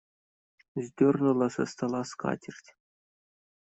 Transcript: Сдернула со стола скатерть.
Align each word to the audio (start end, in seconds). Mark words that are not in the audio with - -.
Сдернула 0.85 1.49
со 1.59 1.65
стола 1.67 2.03
скатерть. 2.05 2.75